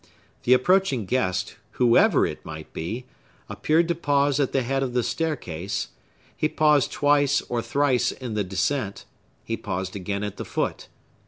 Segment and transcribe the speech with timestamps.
[0.45, 3.05] The approaching guest, whoever it might be,
[3.47, 5.89] appeared to pause at the head of the staircase;
[6.35, 9.05] he paused twice or thrice in the descent;
[9.43, 10.87] he paused again at the foot.